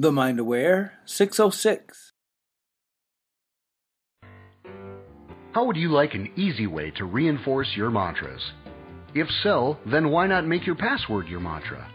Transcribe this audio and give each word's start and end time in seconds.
The 0.00 0.12
Mind 0.12 0.38
Aware 0.38 0.92
606. 1.06 2.12
How 5.50 5.64
would 5.64 5.76
you 5.76 5.88
like 5.88 6.14
an 6.14 6.30
easy 6.36 6.68
way 6.68 6.92
to 6.92 7.04
reinforce 7.04 7.66
your 7.74 7.90
mantras? 7.90 8.40
If 9.12 9.26
so, 9.42 9.76
then 9.90 10.10
why 10.10 10.28
not 10.28 10.46
make 10.46 10.64
your 10.64 10.76
password 10.76 11.26
your 11.26 11.40
mantra? 11.40 11.90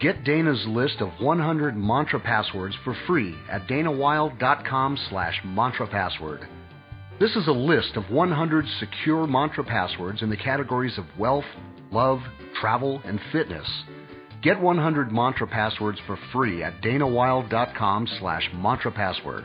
Get 0.00 0.24
Dana's 0.24 0.64
list 0.66 0.96
of 1.00 1.10
100 1.20 1.76
mantra 1.76 2.18
passwords 2.18 2.74
for 2.82 2.96
free 3.06 3.36
at 3.48 3.68
danawilde.com 3.68 4.98
slash 5.08 5.40
mantra 5.44 5.86
password. 5.86 6.48
This 7.20 7.36
is 7.36 7.46
a 7.46 7.52
list 7.52 7.94
of 7.94 8.10
100 8.10 8.64
secure 8.80 9.24
mantra 9.28 9.62
passwords 9.62 10.20
in 10.20 10.30
the 10.30 10.36
categories 10.36 10.98
of 10.98 11.04
wealth, 11.16 11.44
love, 11.92 12.18
travel, 12.60 13.00
and 13.04 13.20
fitness. 13.30 13.68
Get 14.46 14.60
100 14.60 15.10
mantra 15.10 15.48
passwords 15.48 15.98
for 16.06 16.16
free 16.32 16.62
at 16.62 16.80
danawilde.com 16.80 18.06
slash 18.20 18.48
mantra 18.54 18.92
password. 18.92 19.44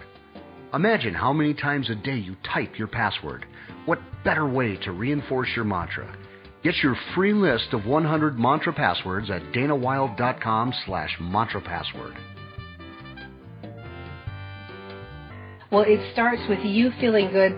Imagine 0.76 1.16
how 1.16 1.34
many 1.34 1.56
times 1.56 1.90
a 1.90 1.96
day 1.96 2.18
you 2.18 2.36
type 2.54 2.78
your 2.78 2.88
password. 2.88 3.48
What 3.86 3.98
better 4.24 4.48
way 4.48 4.78
to 4.84 4.92
reinforce 4.92 5.50
your 5.56 5.66
mantra? 5.66 6.16
Get 6.64 6.76
your 6.84 6.96
free 7.16 7.34
list 7.34 7.74
of 7.74 7.88
100 7.88 8.38
mantra 8.38 8.74
passwords 8.74 9.32
at 9.32 9.42
danawilde.com 9.54 10.72
slash 10.86 11.18
mantra 11.20 11.62
password. 11.62 12.16
Well, 15.72 15.86
it 15.88 16.14
starts 16.14 16.44
with 16.48 16.60
you 16.64 16.92
feeling 17.00 17.32
good. 17.32 17.54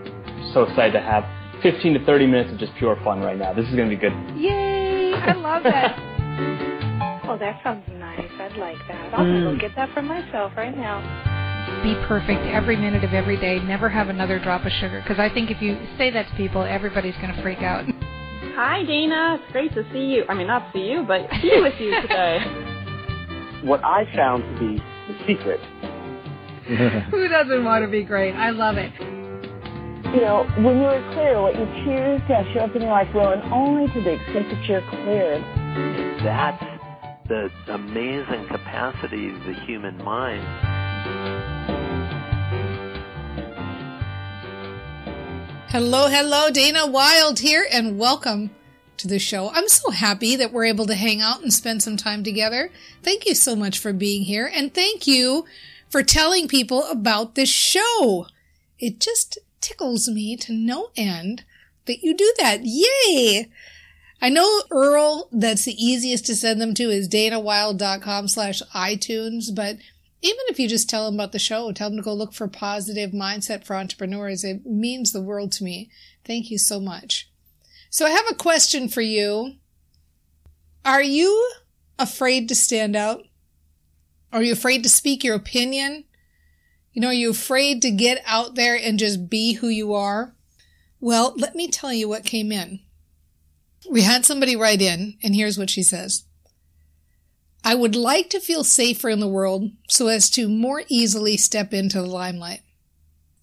So 0.54 0.62
excited 0.62 0.92
to 0.94 1.02
have 1.02 1.24
15 1.62 1.92
to 1.92 2.06
30 2.06 2.26
minutes 2.26 2.52
of 2.52 2.58
just 2.58 2.72
pure 2.78 2.96
fun 3.04 3.20
right 3.20 3.36
now. 3.36 3.52
This 3.52 3.66
is 3.68 3.74
going 3.76 3.90
to 3.90 3.94
be 3.94 4.00
good. 4.00 4.14
Yay! 4.34 5.12
I 5.12 5.34
love 5.34 5.62
that. 5.64 6.70
oh, 7.34 7.38
that 7.38 7.60
sounds 7.62 7.84
nice. 7.98 8.30
I'd 8.38 8.56
like 8.56 8.78
that. 8.88 9.14
I'll 9.14 9.24
mm. 9.24 9.54
go 9.54 9.60
get 9.60 9.74
that 9.76 9.92
for 9.92 10.02
myself 10.02 10.52
right 10.56 10.76
now. 10.76 11.00
Be 11.82 11.94
perfect 12.06 12.40
every 12.52 12.76
minute 12.76 13.04
of 13.04 13.12
every 13.12 13.38
day. 13.38 13.58
Never 13.60 13.88
have 13.88 14.08
another 14.08 14.38
drop 14.38 14.64
of 14.64 14.72
sugar. 14.72 15.00
Because 15.02 15.18
I 15.18 15.32
think 15.32 15.50
if 15.50 15.60
you 15.60 15.78
say 15.98 16.10
that 16.10 16.28
to 16.28 16.34
people, 16.36 16.62
everybody's 16.62 17.16
going 17.16 17.34
to 17.34 17.42
freak 17.42 17.58
out. 17.58 17.84
Hi, 18.54 18.84
Dana. 18.84 19.40
It's 19.40 19.52
great 19.52 19.74
to 19.74 19.84
see 19.92 20.14
you. 20.14 20.24
I 20.28 20.34
mean, 20.34 20.46
not 20.46 20.72
see 20.72 20.90
you, 20.90 21.04
but 21.06 21.28
be 21.42 21.60
with 21.60 21.74
you 21.80 22.00
today. 22.02 22.38
what 23.64 23.82
I 23.84 24.04
found 24.14 24.44
to 24.44 24.60
be 24.60 24.82
the 25.08 25.26
secret 25.26 25.60
Who 27.10 27.28
doesn't 27.28 27.64
want 27.64 27.84
to 27.84 27.90
be 27.90 28.04
great? 28.04 28.32
I 28.32 28.50
love 28.50 28.76
it. 28.78 28.92
You 30.14 30.20
know, 30.20 30.46
when 30.58 30.78
you 30.78 30.84
are 30.84 31.12
clear, 31.12 31.42
what 31.42 31.58
you 31.58 31.66
choose 31.84 32.22
to 32.28 32.34
have 32.36 32.46
show 32.54 32.60
up 32.60 32.76
in 32.76 32.82
your 32.82 32.90
life 32.90 33.12
will, 33.14 33.32
and 33.32 33.42
only 33.52 33.92
to 33.92 34.00
the 34.00 34.12
extent 34.12 34.48
that 34.48 34.64
you're 34.64 34.80
clear. 34.88 35.40
That's 36.22 36.73
the 37.26 37.50
amazing 37.68 38.46
capacity 38.48 39.30
of 39.30 39.44
the 39.44 39.54
human 39.54 39.96
mind. 40.04 40.44
Hello, 45.70 46.08
hello, 46.08 46.50
Dana 46.50 46.86
Wilde 46.86 47.38
here, 47.38 47.66
and 47.72 47.98
welcome 47.98 48.50
to 48.98 49.08
the 49.08 49.18
show. 49.18 49.50
I'm 49.54 49.68
so 49.68 49.90
happy 49.90 50.36
that 50.36 50.52
we're 50.52 50.66
able 50.66 50.86
to 50.86 50.94
hang 50.94 51.22
out 51.22 51.40
and 51.40 51.50
spend 51.50 51.82
some 51.82 51.96
time 51.96 52.22
together. 52.22 52.70
Thank 53.02 53.26
you 53.26 53.34
so 53.34 53.56
much 53.56 53.78
for 53.78 53.94
being 53.94 54.24
here, 54.24 54.50
and 54.52 54.74
thank 54.74 55.06
you 55.06 55.46
for 55.88 56.02
telling 56.02 56.46
people 56.46 56.84
about 56.90 57.36
this 57.36 57.48
show. 57.48 58.26
It 58.78 59.00
just 59.00 59.38
tickles 59.62 60.10
me 60.10 60.36
to 60.36 60.52
no 60.52 60.90
end 60.94 61.44
that 61.86 62.02
you 62.02 62.14
do 62.14 62.34
that. 62.38 62.60
Yay! 62.64 63.48
I 64.24 64.30
know 64.30 64.62
Earl, 64.70 65.28
that's 65.32 65.66
the 65.66 65.76
easiest 65.76 66.24
to 66.26 66.34
send 66.34 66.58
them 66.58 66.72
to 66.76 66.84
is 66.84 67.10
danawilde.com 67.10 68.28
slash 68.28 68.62
iTunes, 68.74 69.54
but 69.54 69.76
even 70.22 70.40
if 70.48 70.58
you 70.58 70.66
just 70.66 70.88
tell 70.88 71.04
them 71.04 71.16
about 71.16 71.32
the 71.32 71.38
show, 71.38 71.70
tell 71.72 71.90
them 71.90 71.98
to 71.98 72.02
go 72.02 72.14
look 72.14 72.32
for 72.32 72.48
positive 72.48 73.10
mindset 73.10 73.66
for 73.66 73.76
entrepreneurs. 73.76 74.42
It 74.42 74.64
means 74.64 75.12
the 75.12 75.20
world 75.20 75.52
to 75.52 75.64
me. 75.64 75.90
Thank 76.24 76.50
you 76.50 76.56
so 76.56 76.80
much. 76.80 77.30
So 77.90 78.06
I 78.06 78.12
have 78.12 78.24
a 78.30 78.34
question 78.34 78.88
for 78.88 79.02
you. 79.02 79.56
Are 80.86 81.02
you 81.02 81.52
afraid 81.98 82.48
to 82.48 82.54
stand 82.54 82.96
out? 82.96 83.24
Are 84.32 84.42
you 84.42 84.54
afraid 84.54 84.84
to 84.84 84.88
speak 84.88 85.22
your 85.22 85.36
opinion? 85.36 86.04
You 86.94 87.02
know, 87.02 87.08
are 87.08 87.12
you 87.12 87.28
afraid 87.28 87.82
to 87.82 87.90
get 87.90 88.22
out 88.24 88.54
there 88.54 88.74
and 88.74 88.98
just 88.98 89.28
be 89.28 89.52
who 89.52 89.68
you 89.68 89.92
are? 89.92 90.34
Well, 90.98 91.34
let 91.36 91.54
me 91.54 91.68
tell 91.68 91.92
you 91.92 92.08
what 92.08 92.24
came 92.24 92.50
in. 92.50 92.80
We 93.90 94.02
had 94.02 94.24
somebody 94.24 94.56
write 94.56 94.80
in, 94.80 95.18
and 95.22 95.34
here's 95.34 95.58
what 95.58 95.70
she 95.70 95.82
says. 95.82 96.24
I 97.64 97.74
would 97.74 97.96
like 97.96 98.28
to 98.30 98.40
feel 98.40 98.62
safer 98.62 99.08
in 99.08 99.20
the 99.20 99.28
world 99.28 99.70
so 99.88 100.08
as 100.08 100.28
to 100.30 100.48
more 100.48 100.82
easily 100.88 101.36
step 101.36 101.72
into 101.72 102.00
the 102.00 102.06
limelight. 102.06 102.60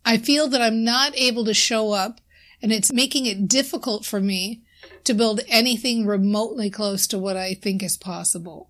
I 0.06 0.18
feel 0.18 0.47
that 0.50 0.62
I'm 0.62 0.84
not 0.84 1.18
able 1.18 1.44
to 1.46 1.53
show 1.53 1.91
up 1.91 2.22
and 2.62 2.72
it's 2.72 2.94
making 2.94 3.25
it 3.25 3.47
difficult 3.47 4.06
for 4.06 4.19
me 4.19 4.62
to 5.03 5.16
build 5.16 5.41
anything 5.47 6.06
remotely 6.06 6.69
close 6.69 7.07
to 7.07 7.18
what 7.18 7.35
I 7.35 7.56
think 7.56 7.81
is 7.81 7.97
possible. 7.97 8.69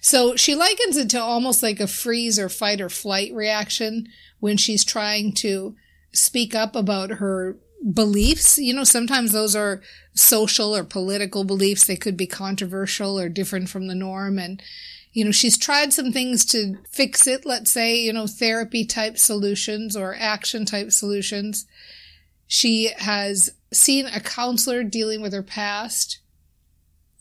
So 0.00 0.36
she 0.36 0.54
likens 0.54 0.96
it 0.96 1.10
to 1.10 1.20
almost 1.20 1.62
like 1.62 1.80
a 1.80 1.86
freeze 1.86 2.38
or 2.38 2.48
fight 2.48 2.80
or 2.80 2.88
flight 2.88 3.32
reaction 3.32 4.08
when 4.40 4.56
she's 4.56 4.84
trying 4.84 5.32
to 5.34 5.76
speak 6.12 6.54
up 6.54 6.76
about 6.76 7.10
her 7.10 7.56
beliefs. 7.90 8.58
You 8.58 8.74
know, 8.74 8.84
sometimes 8.84 9.32
those 9.32 9.56
are 9.56 9.80
social 10.14 10.76
or 10.76 10.84
political 10.84 11.44
beliefs. 11.44 11.84
They 11.84 11.96
could 11.96 12.16
be 12.16 12.26
controversial 12.26 13.18
or 13.18 13.28
different 13.28 13.68
from 13.68 13.86
the 13.86 13.94
norm. 13.94 14.38
And, 14.38 14.62
you 15.12 15.24
know, 15.24 15.32
she's 15.32 15.58
tried 15.58 15.92
some 15.92 16.12
things 16.12 16.44
to 16.46 16.76
fix 16.88 17.26
it. 17.26 17.44
Let's 17.44 17.72
say, 17.72 17.96
you 17.96 18.12
know, 18.12 18.26
therapy 18.26 18.84
type 18.84 19.18
solutions 19.18 19.96
or 19.96 20.14
action 20.18 20.64
type 20.64 20.92
solutions. 20.92 21.66
She 22.46 22.90
has 22.98 23.50
seen 23.72 24.06
a 24.06 24.20
counselor 24.20 24.84
dealing 24.84 25.22
with 25.22 25.32
her 25.32 25.42
past. 25.42 26.20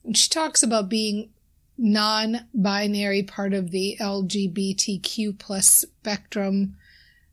And 0.04 0.18
she 0.18 0.30
talks 0.30 0.64
about 0.64 0.90
being 0.90 1.30
non-binary 1.78 3.24
part 3.24 3.54
of 3.54 3.72
the 3.72 3.98
LGBTQ 4.00 5.40
plus 5.40 5.68
spectrum, 5.68 6.76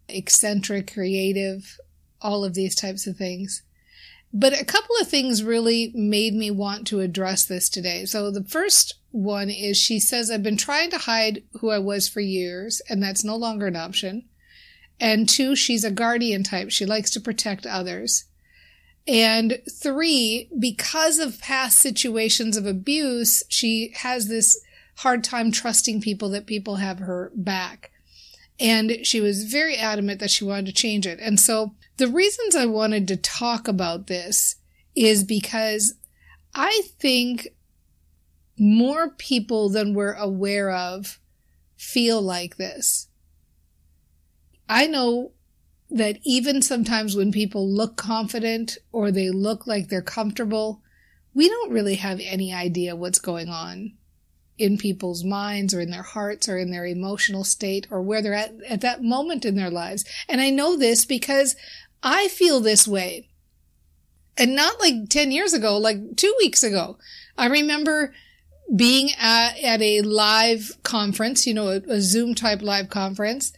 eccentric, 0.08 0.92
creative, 0.92 1.78
all 2.20 2.44
of 2.44 2.54
these 2.54 2.74
types 2.74 3.06
of 3.06 3.16
things. 3.16 3.62
But 4.32 4.60
a 4.60 4.64
couple 4.64 4.94
of 5.00 5.08
things 5.08 5.42
really 5.42 5.90
made 5.94 6.34
me 6.34 6.50
want 6.50 6.86
to 6.88 7.00
address 7.00 7.44
this 7.44 7.68
today. 7.68 8.04
So 8.04 8.30
the 8.30 8.44
first 8.44 8.94
one 9.10 9.48
is 9.48 9.76
she 9.78 9.98
says, 9.98 10.30
I've 10.30 10.42
been 10.42 10.58
trying 10.58 10.90
to 10.90 10.98
hide 10.98 11.42
who 11.60 11.70
I 11.70 11.78
was 11.78 12.08
for 12.08 12.20
years, 12.20 12.82
and 12.90 13.02
that's 13.02 13.24
no 13.24 13.36
longer 13.36 13.66
an 13.66 13.76
option. 13.76 14.28
And 15.00 15.28
two, 15.28 15.56
she's 15.56 15.84
a 15.84 15.90
guardian 15.90 16.42
type. 16.42 16.70
She 16.70 16.84
likes 16.84 17.10
to 17.12 17.20
protect 17.20 17.64
others. 17.64 18.24
And 19.06 19.60
three, 19.70 20.50
because 20.58 21.18
of 21.18 21.40
past 21.40 21.78
situations 21.78 22.58
of 22.58 22.66
abuse, 22.66 23.42
she 23.48 23.92
has 23.96 24.28
this 24.28 24.60
hard 24.96 25.24
time 25.24 25.50
trusting 25.50 26.02
people 26.02 26.28
that 26.30 26.46
people 26.46 26.76
have 26.76 26.98
her 26.98 27.32
back. 27.34 27.93
And 28.60 29.06
she 29.06 29.20
was 29.20 29.44
very 29.44 29.76
adamant 29.76 30.20
that 30.20 30.31
she 30.31 30.44
wanted 30.44 30.66
to 30.66 30.72
change 30.72 31.06
it. 31.06 31.19
And 31.20 31.40
so 31.40 31.75
the 31.98 32.08
reasons 32.08 32.56
I 32.56 32.66
wanted 32.66 33.08
to 33.08 33.16
talk 33.16 33.68
about 33.68 34.06
this 34.06 34.56
is 34.94 35.24
because 35.24 35.94
I 36.54 36.82
think 36.98 37.48
more 38.58 39.10
people 39.10 39.68
than 39.68 39.94
we're 39.94 40.14
aware 40.14 40.70
of 40.70 41.20
feel 41.76 42.20
like 42.20 42.56
this. 42.56 43.08
I 44.68 44.86
know 44.86 45.32
that 45.90 46.18
even 46.24 46.60
sometimes 46.62 47.16
when 47.16 47.32
people 47.32 47.68
look 47.68 47.96
confident 47.96 48.78
or 48.92 49.10
they 49.10 49.30
look 49.30 49.66
like 49.66 49.88
they're 49.88 50.02
comfortable, 50.02 50.82
we 51.34 51.48
don't 51.48 51.72
really 51.72 51.94
have 51.96 52.20
any 52.22 52.52
idea 52.52 52.96
what's 52.96 53.18
going 53.18 53.48
on 53.48 53.92
in 54.58 54.76
people's 54.76 55.24
minds 55.24 55.72
or 55.72 55.80
in 55.80 55.90
their 55.90 56.02
hearts 56.02 56.48
or 56.48 56.58
in 56.58 56.70
their 56.70 56.84
emotional 56.84 57.44
state 57.44 57.86
or 57.90 58.02
where 58.02 58.20
they're 58.20 58.34
at 58.34 58.52
at 58.68 58.80
that 58.80 59.02
moment 59.02 59.44
in 59.44 59.54
their 59.54 59.70
lives. 59.70 60.04
And 60.28 60.40
I 60.40 60.50
know 60.50 60.76
this 60.76 61.04
because 61.04 61.54
I 62.02 62.28
feel 62.28 62.60
this 62.60 62.86
way. 62.86 63.28
And 64.36 64.54
not 64.54 64.80
like 64.80 65.08
10 65.08 65.32
years 65.32 65.52
ago, 65.52 65.76
like 65.78 66.16
two 66.16 66.34
weeks 66.38 66.62
ago. 66.62 66.98
I 67.36 67.46
remember 67.46 68.14
being 68.74 69.10
at, 69.18 69.58
at 69.58 69.82
a 69.82 70.02
live 70.02 70.76
conference, 70.82 71.46
you 71.46 71.54
know, 71.54 71.68
a, 71.68 71.80
a 71.88 72.00
Zoom 72.00 72.34
type 72.34 72.62
live 72.62 72.88
conference. 72.88 73.52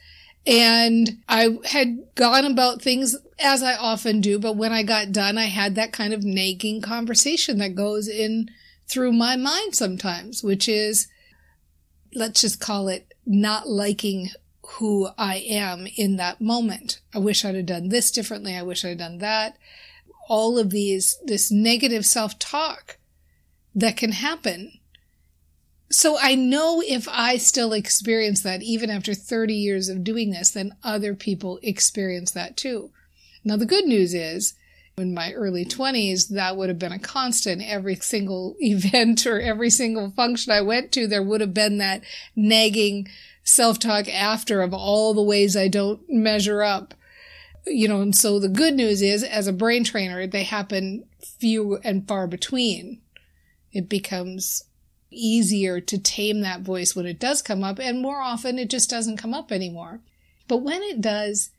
And 0.46 1.18
I 1.28 1.58
had 1.66 1.98
gone 2.14 2.46
about 2.46 2.80
things 2.80 3.16
as 3.38 3.62
I 3.62 3.74
often 3.76 4.20
do, 4.20 4.38
but 4.38 4.56
when 4.56 4.72
I 4.72 4.82
got 4.82 5.12
done, 5.12 5.36
I 5.36 5.46
had 5.46 5.74
that 5.74 5.92
kind 5.92 6.14
of 6.14 6.24
nagging 6.24 6.80
conversation 6.80 7.58
that 7.58 7.74
goes 7.74 8.08
in 8.08 8.50
through 8.90 9.12
my 9.12 9.36
mind 9.36 9.74
sometimes, 9.74 10.42
which 10.42 10.68
is, 10.68 11.08
let's 12.14 12.40
just 12.40 12.60
call 12.60 12.88
it 12.88 13.12
not 13.26 13.68
liking 13.68 14.30
who 14.78 15.08
I 15.18 15.38
am 15.38 15.86
in 15.96 16.16
that 16.16 16.40
moment. 16.40 17.00
I 17.14 17.18
wish 17.18 17.44
I'd 17.44 17.54
have 17.54 17.66
done 17.66 17.88
this 17.88 18.10
differently. 18.10 18.54
I 18.56 18.62
wish 18.62 18.84
I'd 18.84 18.98
done 18.98 19.18
that. 19.18 19.56
All 20.28 20.58
of 20.58 20.70
these, 20.70 21.18
this 21.24 21.50
negative 21.50 22.06
self 22.06 22.38
talk 22.38 22.98
that 23.74 23.96
can 23.96 24.12
happen. 24.12 24.72
So 25.90 26.16
I 26.20 26.36
know 26.36 26.82
if 26.86 27.08
I 27.10 27.36
still 27.36 27.72
experience 27.72 28.42
that, 28.42 28.62
even 28.62 28.90
after 28.90 29.12
30 29.12 29.54
years 29.54 29.88
of 29.88 30.04
doing 30.04 30.30
this, 30.30 30.50
then 30.50 30.76
other 30.84 31.14
people 31.14 31.58
experience 31.62 32.30
that 32.32 32.56
too. 32.56 32.90
Now, 33.42 33.56
the 33.56 33.66
good 33.66 33.86
news 33.86 34.14
is, 34.14 34.54
in 34.96 35.14
my 35.14 35.32
early 35.32 35.64
20s, 35.64 36.28
that 36.28 36.56
would 36.56 36.68
have 36.68 36.78
been 36.78 36.92
a 36.92 36.98
constant. 36.98 37.62
Every 37.62 37.96
single 37.96 38.54
event 38.60 39.26
or 39.26 39.40
every 39.40 39.70
single 39.70 40.10
function 40.10 40.52
I 40.52 40.60
went 40.60 40.92
to, 40.92 41.08
there 41.08 41.22
would 41.22 41.40
have 41.40 41.54
been 41.54 41.78
that 41.78 42.02
nagging 42.36 43.08
self 43.50 43.78
talk 43.78 44.08
after 44.08 44.62
of 44.62 44.72
all 44.72 45.12
the 45.12 45.22
ways 45.22 45.56
I 45.56 45.68
don't 45.68 46.00
measure 46.08 46.62
up. 46.62 46.94
You 47.66 47.88
know, 47.88 48.00
and 48.00 48.16
so 48.16 48.38
the 48.38 48.48
good 48.48 48.74
news 48.74 49.02
is, 49.02 49.22
as 49.22 49.46
a 49.46 49.52
brain 49.52 49.84
trainer, 49.84 50.26
they 50.26 50.44
happen 50.44 51.04
few 51.38 51.76
and 51.84 52.06
far 52.06 52.26
between. 52.26 53.02
It 53.72 53.88
becomes 53.88 54.64
easier 55.10 55.80
to 55.80 55.98
tame 55.98 56.40
that 56.40 56.62
voice 56.62 56.94
when 56.94 57.06
it 57.06 57.18
does 57.18 57.42
come 57.42 57.62
up, 57.62 57.78
and 57.78 58.00
more 58.00 58.20
often 58.20 58.58
it 58.58 58.70
just 58.70 58.88
doesn't 58.88 59.18
come 59.18 59.34
up 59.34 59.52
anymore. 59.52 60.00
But 60.48 60.58
when 60.58 60.82
it 60.82 61.00
does, 61.00 61.50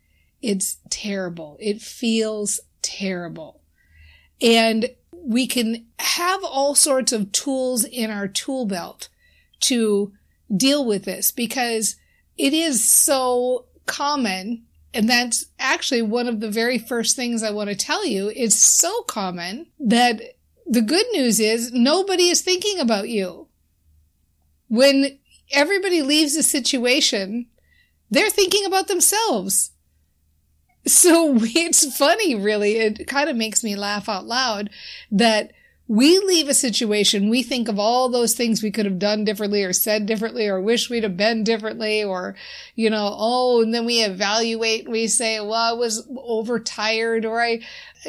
it's 0.41 0.77
terrible. 0.89 1.57
It 1.59 1.81
feels 1.81 2.61
terrible. 2.81 3.61
And 4.41 4.89
we 5.11 5.45
can 5.45 5.85
have 5.99 6.43
all 6.43 6.73
sorts 6.73 7.11
of 7.11 7.31
tools 7.31 7.83
in 7.83 8.09
our 8.09 8.27
tool 8.27 8.65
belt 8.65 9.09
to 9.61 10.13
deal 10.55 10.85
with 10.85 11.05
this 11.05 11.31
because 11.31 11.95
it 12.37 12.53
is 12.53 12.83
so 12.83 13.65
common. 13.85 14.63
And 14.93 15.09
that's 15.09 15.45
actually 15.59 16.01
one 16.01 16.27
of 16.27 16.39
the 16.39 16.51
very 16.51 16.77
first 16.77 17.15
things 17.15 17.43
I 17.43 17.51
want 17.51 17.69
to 17.69 17.75
tell 17.75 18.05
you. 18.05 18.31
It's 18.35 18.55
so 18.55 19.03
common 19.03 19.67
that 19.79 20.21
the 20.65 20.81
good 20.81 21.05
news 21.13 21.39
is 21.39 21.71
nobody 21.71 22.29
is 22.29 22.41
thinking 22.41 22.79
about 22.79 23.09
you. 23.09 23.47
When 24.67 25.19
everybody 25.51 26.01
leaves 26.01 26.35
a 26.35 26.43
situation, 26.43 27.47
they're 28.09 28.29
thinking 28.29 28.65
about 28.65 28.87
themselves. 28.87 29.71
So 30.85 31.35
it's 31.41 31.97
funny, 31.97 32.35
really. 32.35 32.77
It 32.77 33.07
kind 33.07 33.29
of 33.29 33.35
makes 33.35 33.63
me 33.63 33.75
laugh 33.75 34.09
out 34.09 34.25
loud 34.25 34.69
that 35.11 35.53
we 35.91 36.19
leave 36.19 36.47
a 36.47 36.53
situation, 36.53 37.27
we 37.27 37.43
think 37.43 37.67
of 37.67 37.77
all 37.77 38.07
those 38.07 38.33
things 38.33 38.63
we 38.63 38.71
could 38.71 38.85
have 38.85 38.97
done 38.97 39.25
differently 39.25 39.61
or 39.61 39.73
said 39.73 40.05
differently 40.05 40.47
or 40.47 40.61
wish 40.61 40.89
we'd 40.89 41.03
have 41.03 41.17
been 41.17 41.43
differently 41.43 42.01
or, 42.01 42.33
you 42.75 42.89
know, 42.89 43.13
oh, 43.17 43.61
and 43.61 43.73
then 43.73 43.83
we 43.83 44.01
evaluate 44.01 44.87
we 44.87 45.05
say, 45.07 45.41
well, 45.41 45.51
I 45.51 45.73
was 45.73 46.07
overtired 46.15 47.25
or 47.25 47.41
I 47.41 47.59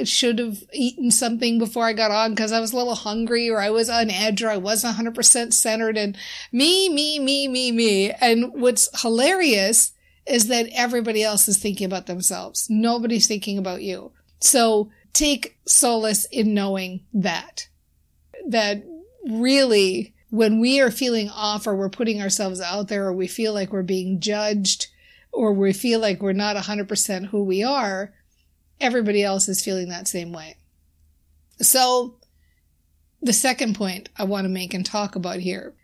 should 0.05 0.39
have 0.39 0.63
eaten 0.73 1.11
something 1.11 1.59
before 1.59 1.85
I 1.85 1.93
got 1.93 2.13
on 2.13 2.31
because 2.31 2.53
I 2.53 2.61
was 2.61 2.73
a 2.73 2.77
little 2.77 2.95
hungry 2.95 3.51
or 3.51 3.59
I 3.59 3.71
was 3.71 3.91
on 3.91 4.11
edge 4.11 4.45
or 4.45 4.49
I 4.49 4.59
wasn't 4.59 4.97
100% 4.97 5.53
centered 5.53 5.99
and 5.99 6.17
me, 6.53 6.89
me, 6.89 7.19
me, 7.19 7.49
me, 7.49 7.73
me. 7.73 8.13
And 8.13 8.53
what's 8.53 9.01
hilarious 9.03 9.93
is 10.25 10.47
that 10.47 10.69
everybody 10.73 11.25
else 11.25 11.49
is 11.49 11.59
thinking 11.59 11.87
about 11.87 12.07
themselves. 12.07 12.71
Nobody's 12.71 13.27
thinking 13.27 13.59
about 13.59 13.83
you. 13.83 14.13
So 14.39 14.89
take 15.13 15.59
solace 15.67 16.27
in 16.27 16.55
knowing 16.55 17.01
that 17.13 17.67
that 18.49 18.83
really 19.29 20.15
when 20.31 20.61
we 20.61 20.81
are 20.81 20.91
feeling 20.91 21.29
off 21.29 21.67
or 21.67 21.77
we're 21.77 21.91
putting 21.91 22.23
ourselves 22.23 22.61
out 22.61 22.89
there 22.89 23.07
or 23.07 23.13
we 23.13 23.27
feel 23.27 23.53
like 23.53 23.73
we're 23.73 23.83
being 23.83 24.19
judged 24.19 24.87
or 25.31 25.53
we 25.53 25.73
feel 25.73 26.01
like 26.01 26.23
we're 26.23 26.33
not 26.33 26.57
100% 26.57 27.27
who 27.27 27.45
we 27.45 27.63
are, 27.63 28.13
everybody 28.81 29.23
else 29.23 29.49
is 29.49 29.63
feeling 29.63 29.89
that 29.89 30.09
same 30.09 30.33
way. 30.33 30.57
So 31.61 32.17
the 33.21 33.33
second 33.33 33.77
point 33.77 34.09
I 34.17 34.25
want 34.25 34.45
to 34.47 34.49
make 34.49 34.75
and 34.75 34.85
talk 34.85 35.17
about 35.17 35.41
here 35.41 35.75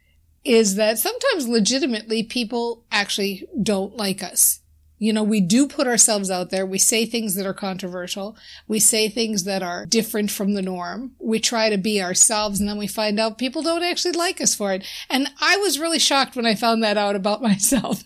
is 0.45 0.77
that 0.77 0.99
sometimes 0.99 1.47
legitimately 1.47 2.23
people 2.23 2.85
actually 2.91 3.47
don't 3.63 3.97
like 3.97 4.23
us. 4.23 4.61
You 4.99 5.13
know, 5.13 5.23
we 5.23 5.41
do 5.41 5.69
put 5.69 5.87
ourselves 5.87 6.31
out 6.31 6.51
there. 6.51 6.67
We 6.67 6.79
say 6.79 7.07
things 7.07 7.35
that 7.37 7.47
are 7.47 7.55
controversial. 7.55 8.37
We 8.67 8.81
say 8.81 9.09
things 9.09 9.45
that 9.45 9.63
are 9.63 9.87
different 9.87 10.31
from 10.31 10.55
the 10.55 10.63
norm. 10.63 11.13
We 11.19 11.39
try 11.39 11.71
to 11.71 11.79
be 11.79 12.03
ourselves 12.03 12.59
and 12.59 12.69
then 12.69 12.79
we 12.79 12.89
find 12.89 13.21
out 13.21 13.39
people 13.39 13.63
don't 13.63 13.83
actually 13.83 14.13
like 14.13 14.41
us 14.41 14.55
for 14.55 14.73
it. 14.73 14.85
And 15.09 15.29
I 15.41 15.57
was 15.59 15.79
really 15.79 16.01
shocked 16.01 16.35
when 16.35 16.47
I 16.47 16.55
found 16.55 16.83
that 16.83 16.97
out 16.97 17.17
about 17.17 17.43
myself. 17.49 18.03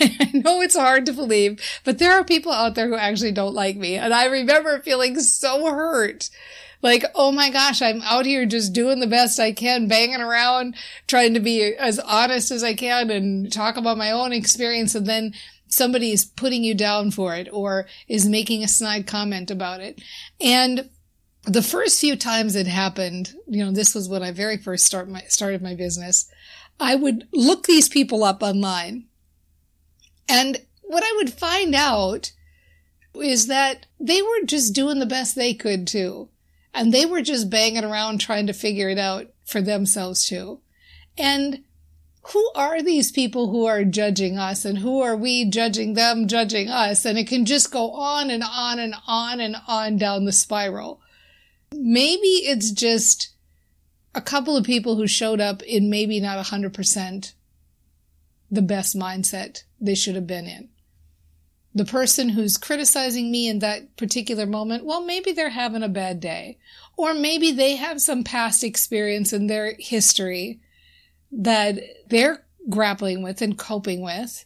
I 0.00 0.30
know 0.34 0.60
it's 0.60 0.76
hard 0.76 1.06
to 1.06 1.12
believe, 1.12 1.60
but 1.84 1.98
there 1.98 2.12
are 2.12 2.24
people 2.24 2.52
out 2.52 2.74
there 2.74 2.88
who 2.88 2.96
actually 2.96 3.32
don't 3.32 3.54
like 3.54 3.76
me. 3.76 3.96
And 3.96 4.12
I 4.12 4.26
remember 4.26 4.80
feeling 4.80 5.18
so 5.20 5.66
hurt 5.70 6.28
like, 6.82 7.04
oh 7.14 7.32
my 7.32 7.50
gosh, 7.50 7.82
I'm 7.82 8.02
out 8.02 8.26
here 8.26 8.46
just 8.46 8.72
doing 8.72 9.00
the 9.00 9.06
best 9.06 9.40
I 9.40 9.52
can, 9.52 9.88
banging 9.88 10.20
around, 10.20 10.76
trying 11.06 11.34
to 11.34 11.40
be 11.40 11.74
as 11.74 11.98
honest 11.98 12.50
as 12.50 12.62
I 12.62 12.74
can 12.74 13.10
and 13.10 13.52
talk 13.52 13.76
about 13.76 13.98
my 13.98 14.10
own 14.10 14.32
experience. 14.32 14.94
And 14.94 15.06
then 15.06 15.34
somebody 15.68 16.12
is 16.12 16.24
putting 16.24 16.64
you 16.64 16.74
down 16.74 17.10
for 17.10 17.34
it 17.34 17.48
or 17.52 17.86
is 18.08 18.28
making 18.28 18.62
a 18.62 18.68
snide 18.68 19.06
comment 19.06 19.50
about 19.50 19.80
it. 19.80 20.00
And 20.40 20.90
the 21.44 21.62
first 21.62 22.00
few 22.00 22.16
times 22.16 22.56
it 22.56 22.66
happened, 22.66 23.34
you 23.46 23.64
know, 23.64 23.70
this 23.70 23.94
was 23.94 24.08
when 24.08 24.22
I 24.22 24.32
very 24.32 24.56
first 24.56 24.84
start 24.84 25.08
my, 25.08 25.22
started 25.28 25.62
my 25.62 25.74
business. 25.74 26.30
I 26.80 26.96
would 26.96 27.28
look 27.32 27.66
these 27.66 27.88
people 27.88 28.24
up 28.24 28.42
online. 28.42 29.04
And 30.28 30.58
what 30.82 31.04
I 31.04 31.12
would 31.16 31.32
find 31.32 31.74
out 31.74 32.32
is 33.14 33.46
that 33.46 33.86
they 33.98 34.20
were 34.20 34.44
just 34.44 34.74
doing 34.74 34.98
the 34.98 35.06
best 35.06 35.34
they 35.34 35.54
could 35.54 35.86
too. 35.86 36.28
And 36.74 36.92
they 36.92 37.06
were 37.06 37.22
just 37.22 37.48
banging 37.48 37.84
around 37.84 38.20
trying 38.20 38.46
to 38.48 38.52
figure 38.52 38.90
it 38.90 38.98
out 38.98 39.28
for 39.44 39.62
themselves 39.62 40.26
too. 40.26 40.60
And 41.16 41.62
who 42.32 42.50
are 42.54 42.82
these 42.82 43.12
people 43.12 43.50
who 43.50 43.66
are 43.66 43.84
judging 43.84 44.36
us 44.36 44.64
and 44.64 44.78
who 44.78 45.00
are 45.00 45.16
we 45.16 45.48
judging 45.48 45.94
them 45.94 46.26
judging 46.26 46.68
us? 46.68 47.04
And 47.04 47.18
it 47.18 47.28
can 47.28 47.44
just 47.44 47.70
go 47.70 47.92
on 47.92 48.30
and 48.30 48.42
on 48.42 48.78
and 48.78 48.94
on 49.06 49.40
and 49.40 49.56
on 49.68 49.96
down 49.96 50.24
the 50.24 50.32
spiral. 50.32 51.00
Maybe 51.72 52.26
it's 52.26 52.72
just 52.72 53.30
a 54.14 54.20
couple 54.20 54.56
of 54.56 54.64
people 54.64 54.96
who 54.96 55.06
showed 55.06 55.40
up 55.40 55.62
in 55.62 55.88
maybe 55.88 56.18
not 56.18 56.44
100% 56.44 57.32
the 58.50 58.62
best 58.62 58.96
mindset 58.96 59.62
they 59.80 59.94
should 59.94 60.14
have 60.14 60.26
been 60.26 60.46
in. 60.46 60.68
The 61.74 61.84
person 61.84 62.30
who's 62.30 62.56
criticizing 62.56 63.30
me 63.30 63.48
in 63.48 63.58
that 63.58 63.96
particular 63.96 64.46
moment, 64.46 64.84
well, 64.84 65.04
maybe 65.04 65.32
they're 65.32 65.50
having 65.50 65.82
a 65.82 65.88
bad 65.88 66.20
day. 66.20 66.58
Or 66.96 67.12
maybe 67.12 67.52
they 67.52 67.76
have 67.76 68.00
some 68.00 68.24
past 68.24 68.64
experience 68.64 69.32
in 69.32 69.46
their 69.46 69.76
history 69.78 70.60
that 71.36 71.78
they're 72.08 72.44
grappling 72.68 73.22
with 73.22 73.42
and 73.42 73.58
coping 73.58 74.00
with 74.00 74.44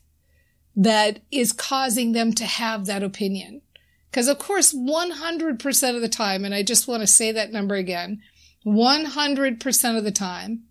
that 0.77 1.21
is 1.31 1.53
causing 1.53 2.13
them 2.13 2.33
to 2.35 2.45
have 2.45 2.87
that 2.87 3.03
opinion. 3.03 3.63
Because 4.11 4.29
of 4.29 4.39
course, 4.39 4.75
100% 4.75 5.95
of 5.95 6.01
the 6.03 6.09
time, 6.09 6.45
and 6.45 6.55
I 6.55 6.63
just 6.63 6.89
want 6.89 7.03
to 7.03 7.07
say 7.07 7.31
that 7.33 7.53
number 7.53 7.77
again, 7.77 8.21
100% 8.67 9.99
of 9.99 10.05
the 10.05 10.11
time, 10.11 10.65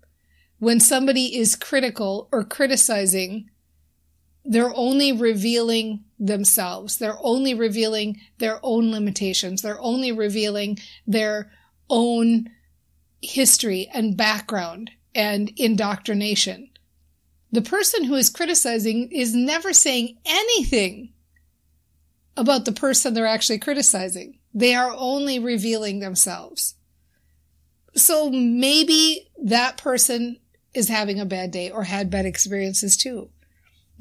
when 0.59 0.79
somebody 0.79 1.38
is 1.38 1.55
critical 1.55 2.27
or 2.31 2.43
criticizing, 2.43 3.49
they're 4.43 4.75
only 4.75 5.13
revealing 5.13 6.03
themselves. 6.19 6.97
They're 6.97 7.17
only 7.21 7.53
revealing 7.53 8.19
their 8.39 8.59
own 8.61 8.91
limitations. 8.91 9.61
They're 9.61 9.79
only 9.79 10.11
revealing 10.11 10.79
their 11.07 11.49
own 11.89 12.49
history 13.21 13.89
and 13.93 14.17
background 14.17 14.91
and 15.15 15.51
indoctrination. 15.57 16.69
The 17.51 17.61
person 17.61 18.03
who 18.03 18.15
is 18.15 18.29
criticizing 18.29 19.11
is 19.11 19.33
never 19.33 19.73
saying 19.73 20.17
anything 20.25 21.13
about 22.37 22.65
the 22.65 22.71
person 22.71 23.13
they're 23.13 23.25
actually 23.25 23.59
criticizing. 23.59 24.39
They 24.53 24.75
are 24.75 24.93
only 24.95 25.39
revealing 25.39 25.99
themselves. 25.99 26.75
So 27.95 28.29
maybe 28.29 29.29
that 29.43 29.77
person 29.77 30.37
is 30.73 30.89
having 30.89 31.19
a 31.19 31.25
bad 31.25 31.51
day 31.51 31.71
or 31.71 31.83
had 31.83 32.09
bad 32.09 32.25
experiences 32.25 32.95
too. 32.95 33.29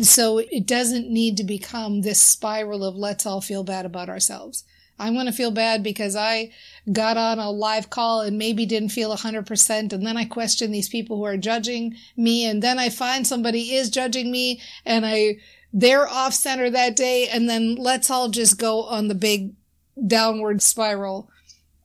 So 0.00 0.38
it 0.38 0.66
doesn't 0.66 1.10
need 1.10 1.36
to 1.38 1.44
become 1.44 2.02
this 2.02 2.20
spiral 2.20 2.84
of 2.84 2.94
let's 2.94 3.26
all 3.26 3.40
feel 3.40 3.64
bad 3.64 3.84
about 3.84 4.08
ourselves. 4.08 4.64
I'm 4.98 5.14
going 5.14 5.26
to 5.26 5.32
feel 5.32 5.50
bad 5.50 5.82
because 5.82 6.16
I 6.16 6.50
got 6.92 7.16
on 7.16 7.38
a 7.38 7.50
live 7.50 7.90
call 7.90 8.20
and 8.20 8.38
maybe 8.38 8.66
didn't 8.66 8.90
feel 8.90 9.14
100%. 9.14 9.92
And 9.92 10.06
then 10.06 10.16
I 10.16 10.24
question 10.24 10.72
these 10.72 10.88
people 10.88 11.16
who 11.16 11.24
are 11.24 11.36
judging 11.36 11.94
me. 12.16 12.44
And 12.44 12.62
then 12.62 12.78
I 12.78 12.88
find 12.88 13.26
somebody 13.26 13.74
is 13.74 13.90
judging 13.90 14.30
me 14.30 14.60
and 14.84 15.06
I, 15.06 15.36
they're 15.72 16.08
off 16.08 16.34
center 16.34 16.70
that 16.70 16.96
day. 16.96 17.28
And 17.28 17.48
then 17.48 17.76
let's 17.76 18.10
all 18.10 18.28
just 18.28 18.58
go 18.58 18.84
on 18.84 19.08
the 19.08 19.14
big 19.14 19.54
downward 20.06 20.62
spiral 20.62 21.30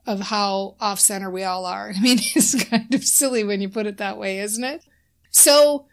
of 0.05 0.19
how 0.19 0.75
off 0.79 0.99
center 0.99 1.29
we 1.29 1.43
all 1.43 1.65
are. 1.65 1.89
I 1.95 1.99
mean, 1.99 2.17
it's 2.19 2.61
kind 2.63 2.93
of 2.93 3.03
silly 3.03 3.43
when 3.43 3.61
you 3.61 3.69
put 3.69 3.87
it 3.87 3.97
that 3.97 4.17
way, 4.17 4.39
isn't 4.39 4.63
it? 4.63 4.83
So 5.29 5.87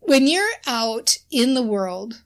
when 0.00 0.26
you're 0.26 0.50
out 0.66 1.18
in 1.30 1.54
the 1.54 1.62
world 1.62 2.22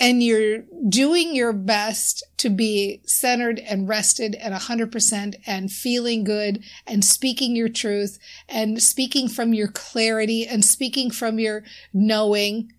and 0.00 0.22
you're 0.22 0.62
doing 0.88 1.34
your 1.34 1.52
best 1.52 2.22
to 2.38 2.48
be 2.48 3.00
centered 3.04 3.58
and 3.58 3.88
rested 3.88 4.36
and 4.36 4.54
100% 4.54 5.34
and 5.46 5.72
feeling 5.72 6.22
good 6.22 6.62
and 6.86 7.04
speaking 7.04 7.56
your 7.56 7.68
truth 7.68 8.18
and 8.48 8.80
speaking 8.80 9.28
from 9.28 9.52
your 9.52 9.68
clarity 9.68 10.46
and 10.46 10.64
speaking 10.64 11.10
from 11.10 11.38
your 11.38 11.64
knowing, 11.92 12.72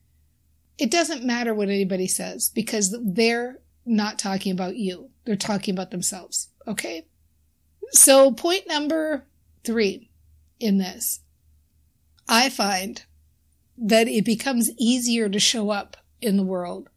it 0.77 0.89
doesn't 0.89 1.25
matter 1.25 1.53
what 1.53 1.67
anybody 1.67 2.07
says 2.07 2.49
because 2.49 2.95
they're 3.03 3.59
not 3.85 4.17
talking 4.17 4.53
about 4.53 4.77
you. 4.77 5.09
They're 5.25 5.35
talking 5.35 5.73
about 5.73 5.91
themselves. 5.91 6.49
Okay. 6.67 7.05
So 7.91 8.31
point 8.31 8.63
number 8.67 9.25
three 9.65 10.09
in 10.59 10.77
this, 10.77 11.19
I 12.29 12.49
find 12.49 13.03
that 13.77 14.07
it 14.07 14.23
becomes 14.23 14.71
easier 14.77 15.27
to 15.27 15.39
show 15.39 15.69
up 15.69 15.97
in 16.21 16.37
the 16.37 16.43
world 16.43 16.89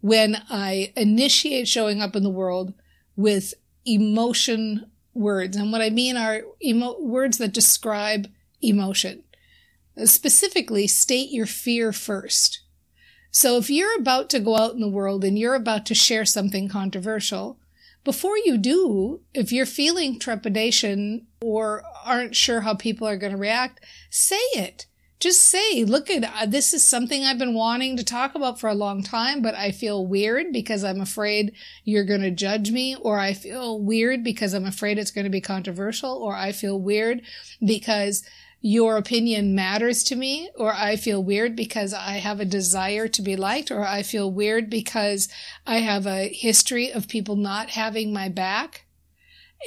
when 0.00 0.42
I 0.48 0.92
initiate 0.96 1.68
showing 1.68 2.00
up 2.00 2.14
in 2.14 2.22
the 2.22 2.30
world 2.30 2.74
with 3.16 3.54
emotion 3.84 4.90
words. 5.14 5.56
And 5.56 5.72
what 5.72 5.80
I 5.80 5.90
mean 5.90 6.16
are 6.16 6.42
emo- 6.62 7.00
words 7.00 7.38
that 7.38 7.52
describe 7.52 8.28
emotion. 8.60 9.22
Specifically, 10.04 10.86
state 10.86 11.30
your 11.30 11.46
fear 11.46 11.92
first. 11.92 12.62
So 13.30 13.56
if 13.56 13.70
you're 13.70 13.98
about 13.98 14.30
to 14.30 14.40
go 14.40 14.56
out 14.56 14.74
in 14.74 14.80
the 14.80 14.88
world 14.88 15.24
and 15.24 15.38
you're 15.38 15.54
about 15.54 15.86
to 15.86 15.94
share 15.94 16.24
something 16.24 16.68
controversial, 16.68 17.58
before 18.04 18.38
you 18.38 18.56
do, 18.56 19.20
if 19.34 19.50
you're 19.50 19.66
feeling 19.66 20.18
trepidation 20.18 21.26
or 21.42 21.82
aren't 22.04 22.36
sure 22.36 22.60
how 22.60 22.74
people 22.74 23.06
are 23.08 23.16
going 23.16 23.32
to 23.32 23.38
react, 23.38 23.84
say 24.10 24.40
it 24.54 24.86
just 25.18 25.42
say, 25.42 25.84
look 25.84 26.10
at 26.10 26.24
uh, 26.24 26.46
this 26.46 26.74
is 26.74 26.86
something 26.86 27.24
I've 27.24 27.38
been 27.38 27.54
wanting 27.54 27.96
to 27.96 28.04
talk 28.04 28.34
about 28.34 28.60
for 28.60 28.68
a 28.68 28.74
long 28.74 29.02
time, 29.02 29.40
but 29.40 29.54
I 29.54 29.70
feel 29.70 30.06
weird 30.06 30.52
because 30.52 30.84
I'm 30.84 31.00
afraid 31.00 31.52
you're 31.84 32.04
going 32.04 32.20
to 32.20 32.30
judge 32.30 32.70
me, 32.70 32.96
or 33.00 33.18
I 33.18 33.32
feel 33.32 33.80
weird 33.80 34.22
because 34.22 34.52
I'm 34.52 34.66
afraid 34.66 34.98
it's 34.98 35.10
going 35.10 35.24
to 35.24 35.30
be 35.30 35.40
controversial, 35.40 36.12
or 36.12 36.34
I 36.34 36.52
feel 36.52 36.78
weird 36.78 37.22
because 37.64 38.24
your 38.60 38.96
opinion 38.96 39.54
matters 39.54 40.02
to 40.04 40.16
me, 40.16 40.50
or 40.54 40.74
I 40.74 40.96
feel 40.96 41.22
weird 41.22 41.56
because 41.56 41.94
I 41.94 42.14
have 42.14 42.40
a 42.40 42.44
desire 42.44 43.08
to 43.08 43.22
be 43.22 43.36
liked, 43.36 43.70
or 43.70 43.86
I 43.86 44.02
feel 44.02 44.30
weird 44.30 44.68
because 44.68 45.28
I 45.66 45.78
have 45.78 46.06
a 46.06 46.28
history 46.28 46.90
of 46.90 47.08
people 47.08 47.36
not 47.36 47.70
having 47.70 48.12
my 48.12 48.28
back. 48.28 48.86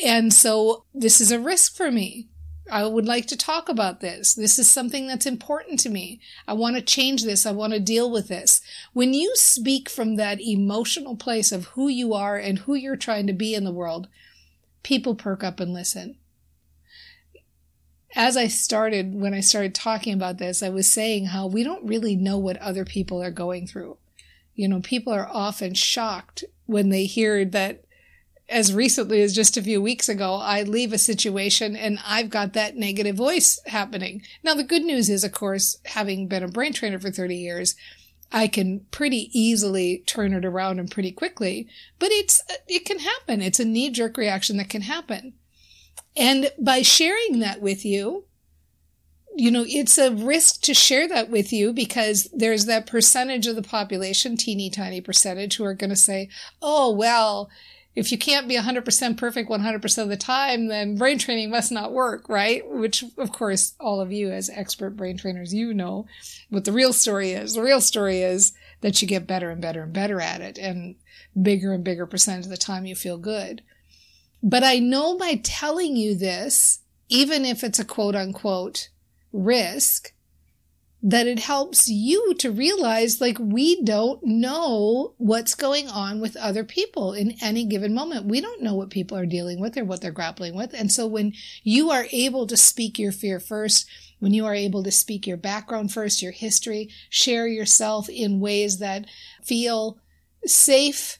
And 0.05 0.31
so 0.31 0.85
this 0.93 1.19
is 1.19 1.31
a 1.31 1.39
risk 1.39 1.75
for 1.75 1.91
me. 1.91 2.27
I 2.71 2.85
would 2.85 3.05
like 3.05 3.25
to 3.27 3.37
talk 3.37 3.69
about 3.69 3.99
this. 3.99 4.33
This 4.33 4.59
is 4.59 4.69
something 4.69 5.07
that's 5.07 5.25
important 5.25 5.79
to 5.81 5.89
me. 5.89 6.19
I 6.47 6.53
want 6.53 6.75
to 6.75 6.81
change 6.81 7.23
this. 7.23 7.45
I 7.45 7.51
want 7.51 7.73
to 7.73 7.79
deal 7.79 8.09
with 8.09 8.27
this. 8.27 8.61
When 8.93 9.13
you 9.13 9.35
speak 9.35 9.89
from 9.89 10.15
that 10.15 10.41
emotional 10.41 11.15
place 11.15 11.51
of 11.51 11.65
who 11.67 11.87
you 11.87 12.13
are 12.13 12.37
and 12.37 12.59
who 12.59 12.75
you're 12.75 12.95
trying 12.95 13.27
to 13.27 13.33
be 13.33 13.53
in 13.53 13.63
the 13.63 13.71
world, 13.71 14.07
people 14.83 15.15
perk 15.15 15.43
up 15.43 15.59
and 15.59 15.73
listen. 15.73 16.17
As 18.15 18.35
I 18.35 18.47
started, 18.47 19.13
when 19.13 19.33
I 19.33 19.39
started 19.39 19.75
talking 19.75 20.13
about 20.13 20.37
this, 20.37 20.63
I 20.63 20.69
was 20.69 20.87
saying 20.87 21.27
how 21.27 21.47
we 21.47 21.63
don't 21.63 21.87
really 21.87 22.15
know 22.15 22.37
what 22.37 22.57
other 22.57 22.85
people 22.85 23.21
are 23.21 23.31
going 23.31 23.67
through. 23.67 23.97
You 24.55 24.67
know, 24.67 24.81
people 24.81 25.13
are 25.13 25.29
often 25.31 25.73
shocked 25.73 26.43
when 26.65 26.89
they 26.89 27.05
hear 27.05 27.45
that 27.45 27.83
as 28.49 28.73
recently 28.73 29.21
as 29.21 29.35
just 29.35 29.57
a 29.57 29.61
few 29.61 29.81
weeks 29.81 30.09
ago, 30.09 30.35
I 30.35 30.63
leave 30.63 30.91
a 30.91 30.97
situation 30.97 31.75
and 31.75 31.99
I've 32.05 32.29
got 32.29 32.53
that 32.53 32.75
negative 32.75 33.15
voice 33.15 33.59
happening. 33.67 34.23
Now, 34.43 34.55
the 34.55 34.63
good 34.63 34.83
news 34.83 35.09
is, 35.09 35.23
of 35.23 35.31
course, 35.31 35.77
having 35.85 36.27
been 36.27 36.43
a 36.43 36.47
brain 36.47 36.73
trainer 36.73 36.99
for 36.99 37.11
30 37.11 37.35
years, 37.35 37.75
I 38.31 38.47
can 38.47 38.85
pretty 38.91 39.29
easily 39.37 40.03
turn 40.05 40.33
it 40.33 40.45
around 40.45 40.79
and 40.79 40.89
pretty 40.89 41.11
quickly, 41.11 41.67
but 41.99 42.11
it's, 42.11 42.41
it 42.67 42.85
can 42.85 42.99
happen. 42.99 43.41
It's 43.41 43.59
a 43.59 43.65
knee 43.65 43.89
jerk 43.89 44.17
reaction 44.17 44.57
that 44.57 44.69
can 44.69 44.81
happen. 44.81 45.33
And 46.15 46.51
by 46.59 46.81
sharing 46.81 47.39
that 47.39 47.61
with 47.61 47.85
you, 47.85 48.25
you 49.35 49.51
know, 49.51 49.63
it's 49.67 49.97
a 49.97 50.11
risk 50.11 50.61
to 50.63 50.73
share 50.73 51.07
that 51.07 51.29
with 51.29 51.53
you 51.53 51.71
because 51.71 52.27
there's 52.33 52.65
that 52.65 52.87
percentage 52.87 53.47
of 53.47 53.55
the 53.55 53.61
population, 53.61 54.35
teeny 54.35 54.69
tiny 54.69 55.01
percentage, 55.01 55.55
who 55.55 55.63
are 55.63 55.73
going 55.73 55.91
to 55.91 55.95
say, 55.95 56.29
oh, 56.61 56.91
well, 56.91 57.49
if 57.99 58.13
you 58.13 58.17
can't 58.17 58.47
be 58.47 58.55
100% 58.55 59.17
perfect 59.17 59.49
100% 59.49 59.97
of 60.01 60.07
the 60.07 60.15
time, 60.15 60.67
then 60.67 60.95
brain 60.95 61.19
training 61.19 61.49
must 61.49 61.69
not 61.69 61.91
work, 61.91 62.29
right? 62.29 62.65
Which, 62.65 63.03
of 63.17 63.33
course, 63.33 63.73
all 63.77 63.99
of 63.99 64.11
you 64.11 64.31
as 64.31 64.49
expert 64.49 64.91
brain 64.91 65.17
trainers, 65.17 65.53
you 65.53 65.73
know 65.73 66.07
what 66.49 66.63
the 66.63 66.71
real 66.71 66.93
story 66.93 67.31
is. 67.31 67.55
The 67.55 67.61
real 67.61 67.81
story 67.81 68.21
is 68.21 68.53
that 68.79 69.01
you 69.01 69.07
get 69.07 69.27
better 69.27 69.49
and 69.49 69.61
better 69.61 69.83
and 69.83 69.91
better 69.91 70.21
at 70.21 70.39
it 70.39 70.57
and 70.57 70.95
bigger 71.39 71.73
and 71.73 71.83
bigger 71.83 72.05
percentage 72.05 72.45
of 72.45 72.51
the 72.51 72.57
time 72.57 72.85
you 72.85 72.95
feel 72.95 73.17
good. 73.17 73.63
But 74.41 74.63
I 74.63 74.79
know 74.79 75.17
by 75.17 75.41
telling 75.43 75.97
you 75.97 76.15
this, 76.15 76.79
even 77.09 77.43
if 77.43 77.65
it's 77.65 77.79
a 77.79 77.85
quote 77.85 78.15
unquote 78.15 78.87
risk, 79.33 80.13
that 81.01 81.27
it 81.27 81.39
helps 81.39 81.87
you 81.87 82.33
to 82.35 82.51
realize 82.51 83.21
like 83.21 83.37
we 83.39 83.81
don't 83.83 84.21
know 84.23 85.13
what's 85.17 85.55
going 85.55 85.87
on 85.87 86.19
with 86.19 86.35
other 86.35 86.65
people 86.65 87.13
in 87.13 87.35
any 87.41 87.65
given 87.65 87.93
moment. 87.93 88.25
We 88.25 88.41
don't 88.41 88.61
know 88.61 88.75
what 88.75 88.89
people 88.89 89.17
are 89.17 89.25
dealing 89.25 89.61
with 89.61 89.77
or 89.77 89.85
what 89.85 90.01
they're 90.01 90.11
grappling 90.11 90.55
with. 90.55 90.73
And 90.73 90.91
so 90.91 91.07
when 91.07 91.33
you 91.63 91.89
are 91.89 92.07
able 92.11 92.47
to 92.47 92.57
speak 92.57 92.99
your 92.99 93.13
fear 93.13 93.39
first, 93.39 93.87
when 94.19 94.33
you 94.33 94.45
are 94.45 94.53
able 94.53 94.83
to 94.83 94.91
speak 94.91 95.25
your 95.25 95.37
background 95.37 95.93
first, 95.93 96.21
your 96.21 96.33
history, 96.33 96.89
share 97.09 97.47
yourself 97.47 98.09
in 98.09 98.41
ways 98.41 98.79
that 98.79 99.05
feel 99.41 99.99
safe, 100.45 101.19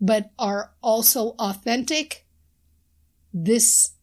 but 0.00 0.30
are 0.38 0.72
also 0.82 1.34
authentic, 1.40 2.24
this 3.34 3.95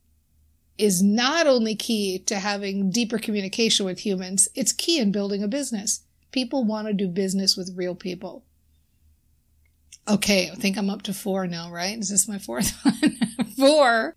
is 0.78 1.02
not 1.02 1.48
only 1.48 1.76
key 1.76 2.20
to 2.20 2.40
having 2.40 2.90
deeper 2.90 3.20
communication 3.20 3.86
with 3.86 4.00
humans, 4.00 4.48
it's 4.56 4.72
key 4.72 5.00
in 5.00 5.12
building 5.12 5.44
a 5.44 5.48
business. 5.48 6.02
People 6.32 6.64
want 6.64 6.88
to 6.88 6.94
do 6.94 7.08
business 7.08 7.56
with 7.56 7.76
real 7.76 7.96
people. 7.96 8.44
Okay, 10.08 10.50
I 10.52 10.56
think 10.56 10.78
I'm 10.78 10.90
up 10.90 11.04
to 11.04 11.14
four 11.14 11.48
now, 11.48 11.72
right? 11.72 11.98
Is 11.98 12.10
this 12.10 12.28
my 12.28 12.40
fourth 12.40 12.74
one? 12.84 13.18
four. 13.58 14.16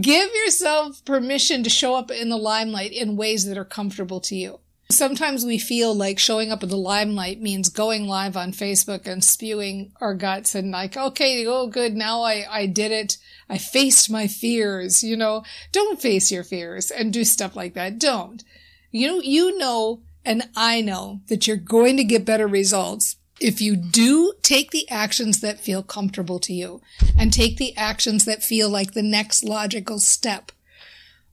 Give 0.00 0.30
yourself 0.34 1.04
permission 1.04 1.62
to 1.62 1.70
show 1.70 1.94
up 1.94 2.10
in 2.10 2.28
the 2.28 2.36
limelight 2.36 2.92
in 2.92 3.16
ways 3.16 3.44
that 3.46 3.58
are 3.58 3.64
comfortable 3.64 4.20
to 4.20 4.34
you. 4.34 4.60
Sometimes 4.90 5.44
we 5.44 5.58
feel 5.58 5.94
like 5.94 6.18
showing 6.18 6.52
up 6.52 6.62
in 6.62 6.68
the 6.68 6.76
limelight 6.76 7.40
means 7.40 7.68
going 7.68 8.06
live 8.06 8.36
on 8.36 8.52
Facebook 8.52 9.06
and 9.06 9.24
spewing 9.24 9.92
our 10.00 10.14
guts 10.14 10.54
and 10.54 10.70
like, 10.70 10.96
okay, 10.96 11.46
oh 11.46 11.68
good, 11.68 11.94
now 11.94 12.22
I, 12.22 12.46
I 12.50 12.66
did 12.66 12.92
it. 12.92 13.16
I 13.48 13.58
faced 13.58 14.10
my 14.10 14.26
fears, 14.26 15.02
you 15.02 15.16
know. 15.16 15.44
Don't 15.72 16.00
face 16.00 16.32
your 16.32 16.44
fears 16.44 16.90
and 16.90 17.12
do 17.12 17.24
stuff 17.24 17.54
like 17.54 17.74
that. 17.74 17.98
Don't. 17.98 18.42
You 18.90 19.20
you 19.22 19.58
know 19.58 20.02
and 20.24 20.48
I 20.56 20.80
know 20.80 21.20
that 21.28 21.46
you're 21.46 21.56
going 21.56 21.96
to 21.98 22.04
get 22.04 22.24
better 22.24 22.46
results 22.46 23.16
if 23.40 23.60
you 23.60 23.76
do 23.76 24.32
take 24.42 24.70
the 24.70 24.88
actions 24.88 25.40
that 25.40 25.60
feel 25.60 25.82
comfortable 25.82 26.38
to 26.38 26.52
you 26.52 26.80
and 27.18 27.32
take 27.32 27.56
the 27.56 27.76
actions 27.76 28.24
that 28.24 28.42
feel 28.42 28.70
like 28.70 28.92
the 28.92 29.02
next 29.02 29.44
logical 29.44 29.98
step. 29.98 30.52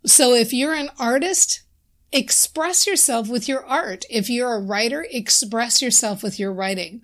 So 0.06 0.34
if 0.34 0.52
you're 0.52 0.74
an 0.74 0.90
artist, 1.00 1.62
express 2.12 2.88
yourself 2.88 3.30
with 3.30 3.48
your 3.48 3.64
art. 3.66 4.06
If 4.10 4.30
you're 4.30 4.56
a 4.56 4.60
writer, 4.60 5.06
express 5.12 5.82
yourself 5.82 6.24
with 6.24 6.40
your 6.40 6.52
writing. 6.52 7.04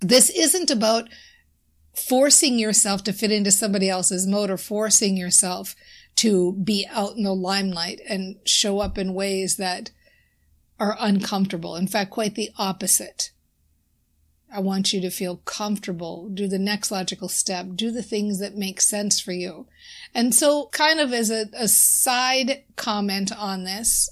This 0.00 0.30
isn't 0.30 0.70
about 0.70 1.08
forcing 1.96 2.58
yourself 2.58 3.02
to 3.04 3.12
fit 3.12 3.32
into 3.32 3.50
somebody 3.50 3.88
else's 3.88 4.26
mode 4.26 4.50
or 4.50 4.58
forcing 4.58 5.16
yourself 5.16 5.74
to 6.16 6.52
be 6.52 6.86
out 6.90 7.16
in 7.16 7.24
the 7.24 7.34
limelight 7.34 8.00
and 8.08 8.36
show 8.44 8.80
up 8.80 8.98
in 8.98 9.14
ways 9.14 9.56
that 9.56 9.90
are 10.78 10.96
uncomfortable. 11.00 11.74
In 11.76 11.86
fact, 11.86 12.10
quite 12.10 12.34
the 12.34 12.50
opposite. 12.58 13.30
I 14.52 14.60
want 14.60 14.92
you 14.92 15.00
to 15.00 15.10
feel 15.10 15.38
comfortable, 15.38 16.28
do 16.28 16.46
the 16.46 16.58
next 16.58 16.90
logical 16.90 17.28
step, 17.28 17.66
do 17.74 17.90
the 17.90 18.02
things 18.02 18.38
that 18.38 18.56
make 18.56 18.80
sense 18.80 19.20
for 19.20 19.32
you. 19.32 19.66
And 20.14 20.34
so, 20.34 20.68
kind 20.72 21.00
of 21.00 21.12
as 21.12 21.30
a, 21.30 21.46
a 21.52 21.66
side 21.66 22.62
comment 22.76 23.36
on 23.36 23.64
this, 23.64 24.08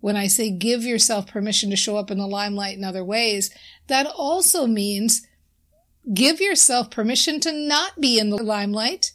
when 0.00 0.16
I 0.16 0.26
say 0.26 0.50
give 0.50 0.82
yourself 0.82 1.26
permission 1.26 1.70
to 1.70 1.76
show 1.76 1.96
up 1.96 2.10
in 2.10 2.18
the 2.18 2.26
limelight 2.26 2.76
in 2.76 2.84
other 2.84 3.04
ways, 3.04 3.50
that 3.86 4.06
also 4.06 4.66
means 4.66 5.26
give 6.12 6.40
yourself 6.40 6.90
permission 6.90 7.40
to 7.40 7.52
not 7.52 8.00
be 8.00 8.18
in 8.18 8.30
the 8.30 8.42
limelight. 8.42 9.12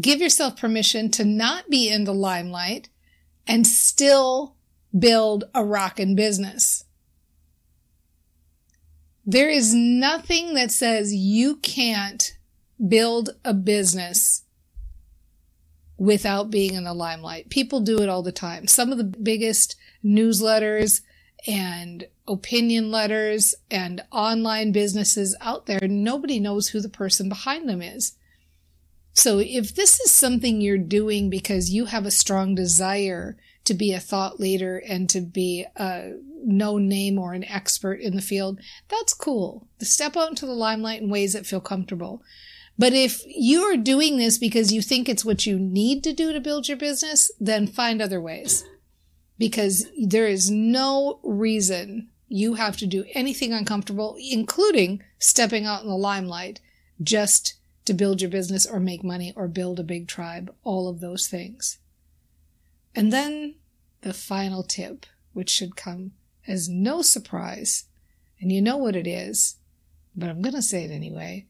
Give 0.00 0.20
yourself 0.20 0.56
permission 0.56 1.10
to 1.12 1.24
not 1.24 1.70
be 1.70 1.88
in 1.88 2.04
the 2.04 2.14
limelight 2.14 2.88
and 3.46 3.66
still 3.66 4.56
build 4.96 5.44
a 5.54 5.64
rockin' 5.64 6.14
business. 6.14 6.84
There 9.26 9.48
is 9.48 9.74
nothing 9.74 10.54
that 10.54 10.70
says 10.70 11.14
you 11.14 11.56
can't 11.56 12.36
build 12.88 13.30
a 13.44 13.54
business 13.54 14.42
without 15.96 16.50
being 16.50 16.74
in 16.74 16.84
the 16.84 16.94
limelight. 16.94 17.48
People 17.50 17.80
do 17.80 18.00
it 18.00 18.08
all 18.08 18.22
the 18.22 18.32
time. 18.32 18.66
Some 18.66 18.90
of 18.90 18.98
the 18.98 19.04
biggest 19.04 19.76
newsletters 20.04 21.00
and 21.46 22.06
opinion 22.26 22.90
letters 22.90 23.54
and 23.70 24.02
online 24.10 24.72
businesses 24.72 25.36
out 25.40 25.66
there, 25.66 25.80
nobody 25.82 26.40
knows 26.40 26.68
who 26.68 26.80
the 26.80 26.88
person 26.88 27.28
behind 27.28 27.68
them 27.68 27.82
is. 27.82 28.16
So 29.12 29.38
if 29.38 29.74
this 29.74 30.00
is 30.00 30.10
something 30.10 30.60
you're 30.60 30.78
doing 30.78 31.30
because 31.30 31.70
you 31.70 31.84
have 31.86 32.04
a 32.04 32.10
strong 32.10 32.54
desire 32.54 33.36
to 33.64 33.74
be 33.74 33.92
a 33.92 34.00
thought 34.00 34.40
leader 34.40 34.78
and 34.78 35.08
to 35.10 35.20
be 35.20 35.64
a 35.76 36.12
no 36.44 36.76
name 36.78 37.18
or 37.18 37.32
an 37.32 37.44
expert 37.44 38.00
in 38.00 38.16
the 38.16 38.22
field, 38.22 38.58
that's 38.88 39.14
cool. 39.14 39.68
Step 39.80 40.16
out 40.16 40.30
into 40.30 40.46
the 40.46 40.52
limelight 40.52 41.00
in 41.00 41.08
ways 41.08 41.32
that 41.32 41.46
feel 41.46 41.60
comfortable. 41.60 42.22
But 42.76 42.92
if 42.92 43.22
you 43.26 43.62
are 43.62 43.76
doing 43.76 44.18
this 44.18 44.36
because 44.36 44.72
you 44.72 44.82
think 44.82 45.08
it's 45.08 45.24
what 45.24 45.46
you 45.46 45.58
need 45.58 46.02
to 46.04 46.12
do 46.12 46.32
to 46.32 46.40
build 46.40 46.68
your 46.68 46.76
business, 46.76 47.30
then 47.38 47.66
find 47.66 48.02
other 48.02 48.20
ways. 48.20 48.64
Because 49.38 49.86
there 49.96 50.26
is 50.26 50.50
no 50.50 51.20
reason 51.22 52.10
you 52.28 52.54
have 52.54 52.76
to 52.78 52.86
do 52.86 53.04
anything 53.12 53.52
uncomfortable, 53.52 54.16
including 54.18 55.02
stepping 55.18 55.66
out 55.66 55.82
in 55.82 55.88
the 55.88 55.96
limelight, 55.96 56.60
just 57.02 57.54
to 57.84 57.94
build 57.94 58.20
your 58.20 58.30
business 58.30 58.66
or 58.66 58.80
make 58.80 59.04
money 59.04 59.32
or 59.36 59.46
build 59.46 59.78
a 59.78 59.84
big 59.84 60.08
tribe, 60.08 60.54
all 60.62 60.88
of 60.88 61.00
those 61.00 61.28
things. 61.28 61.78
And 62.94 63.12
then 63.12 63.56
the 64.00 64.14
final 64.14 64.62
tip, 64.62 65.06
which 65.32 65.50
should 65.50 65.76
come 65.76 66.12
as 66.46 66.68
no 66.68 67.02
surprise, 67.02 67.84
and 68.40 68.52
you 68.52 68.60
know 68.60 68.76
what 68.76 68.96
it 68.96 69.06
is, 69.06 69.56
but 70.14 70.28
I'm 70.28 70.42
going 70.42 70.54
to 70.54 70.62
say 70.62 70.84
it 70.84 70.90
anyway. 70.90 71.46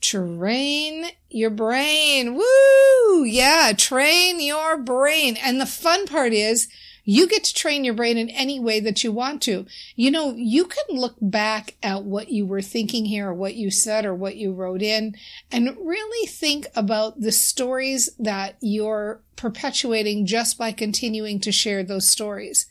Train 0.00 1.06
your 1.30 1.50
brain. 1.50 2.34
Woo! 2.34 3.24
Yeah, 3.24 3.72
train 3.76 4.40
your 4.40 4.76
brain. 4.76 5.36
And 5.42 5.60
the 5.60 5.66
fun 5.66 6.06
part 6.06 6.32
is 6.32 6.68
you 7.04 7.28
get 7.28 7.44
to 7.44 7.54
train 7.54 7.84
your 7.84 7.94
brain 7.94 8.16
in 8.16 8.30
any 8.30 8.58
way 8.58 8.80
that 8.80 9.04
you 9.04 9.12
want 9.12 9.42
to. 9.42 9.66
You 9.94 10.10
know, 10.10 10.34
you 10.36 10.64
can 10.64 10.84
look 10.96 11.16
back 11.20 11.74
at 11.82 12.04
what 12.04 12.30
you 12.30 12.46
were 12.46 12.62
thinking 12.62 13.04
here 13.04 13.28
or 13.28 13.34
what 13.34 13.54
you 13.54 13.70
said 13.70 14.06
or 14.06 14.14
what 14.14 14.36
you 14.36 14.52
wrote 14.52 14.82
in 14.82 15.14
and 15.52 15.76
really 15.78 16.26
think 16.26 16.66
about 16.74 17.20
the 17.20 17.32
stories 17.32 18.10
that 18.18 18.56
you're 18.60 19.20
perpetuating 19.36 20.24
just 20.24 20.56
by 20.56 20.72
continuing 20.72 21.40
to 21.40 21.52
share 21.52 21.84
those 21.84 22.08
stories 22.08 22.66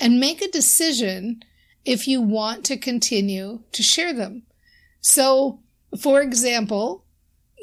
and 0.00 0.20
make 0.20 0.40
a 0.40 0.50
decision 0.50 1.42
if 1.84 2.08
you 2.08 2.20
want 2.20 2.64
to 2.64 2.76
continue 2.76 3.60
to 3.72 3.82
share 3.82 4.12
them. 4.12 4.42
So, 5.00 5.60
for 6.00 6.20
example, 6.20 7.04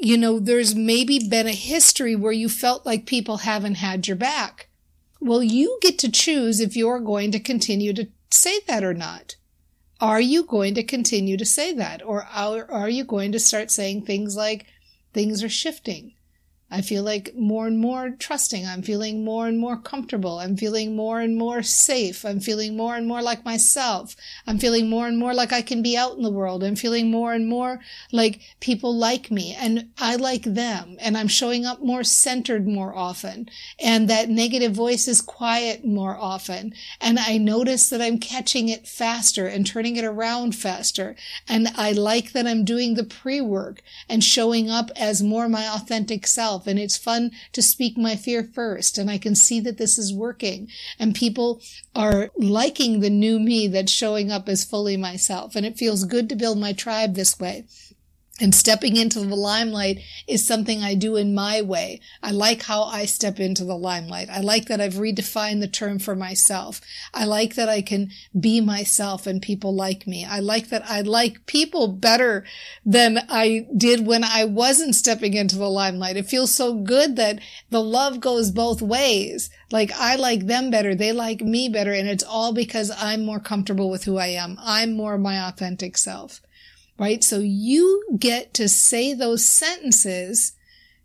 you 0.00 0.16
know, 0.16 0.38
there's 0.38 0.74
maybe 0.74 1.28
been 1.28 1.46
a 1.46 1.52
history 1.52 2.16
where 2.16 2.32
you 2.32 2.48
felt 2.48 2.86
like 2.86 3.06
people 3.06 3.38
haven't 3.38 3.76
had 3.76 4.06
your 4.06 4.16
back. 4.16 4.68
Well, 5.26 5.42
you 5.42 5.78
get 5.80 5.98
to 6.00 6.10
choose 6.10 6.60
if 6.60 6.76
you're 6.76 7.00
going 7.00 7.32
to 7.32 7.40
continue 7.40 7.94
to 7.94 8.08
say 8.30 8.60
that 8.66 8.84
or 8.84 8.92
not. 8.92 9.36
Are 9.98 10.20
you 10.20 10.44
going 10.44 10.74
to 10.74 10.82
continue 10.82 11.38
to 11.38 11.46
say 11.46 11.72
that? 11.72 12.04
Or 12.04 12.24
are 12.24 12.90
you 12.90 13.04
going 13.04 13.32
to 13.32 13.40
start 13.40 13.70
saying 13.70 14.02
things 14.02 14.36
like, 14.36 14.66
things 15.14 15.42
are 15.42 15.48
shifting? 15.48 16.12
I 16.74 16.80
feel 16.80 17.04
like 17.04 17.36
more 17.36 17.68
and 17.68 17.78
more 17.78 18.10
trusting. 18.10 18.66
I'm 18.66 18.82
feeling 18.82 19.24
more 19.24 19.46
and 19.46 19.60
more 19.60 19.76
comfortable. 19.76 20.40
I'm 20.40 20.56
feeling 20.56 20.96
more 20.96 21.20
and 21.20 21.36
more 21.36 21.62
safe. 21.62 22.24
I'm 22.24 22.40
feeling 22.40 22.76
more 22.76 22.96
and 22.96 23.06
more 23.06 23.22
like 23.22 23.44
myself. 23.44 24.16
I'm 24.44 24.58
feeling 24.58 24.90
more 24.90 25.06
and 25.06 25.16
more 25.16 25.32
like 25.34 25.52
I 25.52 25.62
can 25.62 25.82
be 25.82 25.96
out 25.96 26.16
in 26.16 26.24
the 26.24 26.32
world. 26.32 26.64
I'm 26.64 26.74
feeling 26.74 27.12
more 27.12 27.32
and 27.32 27.46
more 27.46 27.78
like 28.10 28.40
people 28.58 28.92
like 28.92 29.30
me 29.30 29.54
and 29.54 29.90
I 29.98 30.16
like 30.16 30.42
them. 30.42 30.96
And 30.98 31.16
I'm 31.16 31.28
showing 31.28 31.64
up 31.64 31.80
more 31.80 32.02
centered 32.02 32.66
more 32.66 32.92
often. 32.92 33.48
And 33.78 34.10
that 34.10 34.28
negative 34.28 34.72
voice 34.72 35.06
is 35.06 35.20
quiet 35.20 35.84
more 35.84 36.16
often. 36.16 36.74
And 37.00 37.20
I 37.20 37.38
notice 37.38 37.88
that 37.90 38.02
I'm 38.02 38.18
catching 38.18 38.68
it 38.68 38.88
faster 38.88 39.46
and 39.46 39.64
turning 39.64 39.94
it 39.94 40.04
around 40.04 40.56
faster. 40.56 41.14
And 41.48 41.68
I 41.76 41.92
like 41.92 42.32
that 42.32 42.48
I'm 42.48 42.64
doing 42.64 42.94
the 42.94 43.04
pre 43.04 43.40
work 43.40 43.80
and 44.08 44.24
showing 44.24 44.68
up 44.68 44.90
as 44.96 45.22
more 45.22 45.48
my 45.48 45.68
authentic 45.68 46.26
self 46.26 46.63
and 46.66 46.78
it's 46.78 46.96
fun 46.96 47.30
to 47.52 47.62
speak 47.62 47.96
my 47.96 48.16
fear 48.16 48.44
first. 48.44 48.98
And 48.98 49.10
I 49.10 49.18
can 49.18 49.34
see 49.34 49.60
that 49.60 49.78
this 49.78 49.98
is 49.98 50.12
working 50.12 50.68
and 50.98 51.14
people 51.14 51.60
are 51.94 52.30
liking 52.36 53.00
the 53.00 53.10
new 53.10 53.38
me 53.38 53.68
that's 53.68 53.92
showing 53.92 54.30
up 54.30 54.48
as 54.48 54.64
fully 54.64 54.96
myself. 54.96 55.56
And 55.56 55.64
it 55.64 55.78
feels 55.78 56.04
good 56.04 56.28
to 56.28 56.36
build 56.36 56.58
my 56.58 56.72
tribe 56.72 57.14
this 57.14 57.38
way. 57.38 57.66
And 58.40 58.52
stepping 58.52 58.96
into 58.96 59.20
the 59.20 59.36
limelight 59.36 60.00
is 60.26 60.44
something 60.44 60.82
I 60.82 60.96
do 60.96 61.14
in 61.14 61.36
my 61.36 61.62
way. 61.62 62.00
I 62.20 62.32
like 62.32 62.62
how 62.62 62.82
I 62.82 63.04
step 63.04 63.38
into 63.38 63.64
the 63.64 63.76
limelight. 63.76 64.28
I 64.28 64.40
like 64.40 64.66
that 64.66 64.80
I've 64.80 64.94
redefined 64.94 65.60
the 65.60 65.68
term 65.68 66.00
for 66.00 66.16
myself. 66.16 66.80
I 67.12 67.26
like 67.26 67.54
that 67.54 67.68
I 67.68 67.80
can 67.80 68.10
be 68.38 68.60
myself 68.60 69.28
and 69.28 69.40
people 69.40 69.72
like 69.72 70.08
me. 70.08 70.24
I 70.24 70.40
like 70.40 70.68
that 70.70 70.82
I 70.84 71.02
like 71.02 71.46
people 71.46 71.86
better 71.86 72.44
than 72.84 73.20
I 73.28 73.68
did 73.76 74.04
when 74.04 74.24
I 74.24 74.44
wasn't 74.46 74.96
stepping 74.96 75.34
into 75.34 75.56
the 75.56 75.70
limelight. 75.70 76.16
It 76.16 76.26
feels 76.26 76.52
so 76.52 76.74
good 76.74 77.14
that 77.14 77.38
the 77.70 77.82
love 77.84 78.18
goes 78.18 78.50
both 78.50 78.82
ways. 78.82 79.48
Like 79.70 79.92
I 79.92 80.16
like 80.16 80.48
them 80.48 80.72
better. 80.72 80.96
They 80.96 81.12
like 81.12 81.40
me 81.40 81.68
better. 81.68 81.92
And 81.92 82.08
it's 82.08 82.24
all 82.24 82.52
because 82.52 82.90
I'm 82.98 83.24
more 83.24 83.38
comfortable 83.38 83.90
with 83.90 84.06
who 84.06 84.18
I 84.18 84.26
am. 84.26 84.58
I'm 84.60 84.92
more 84.94 85.18
my 85.18 85.36
authentic 85.46 85.96
self 85.96 86.40
right? 86.98 87.22
So 87.24 87.38
you 87.38 88.04
get 88.18 88.54
to 88.54 88.68
say 88.68 89.14
those 89.14 89.44
sentences 89.44 90.52